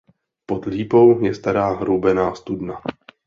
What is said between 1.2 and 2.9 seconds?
je stará roubená studna.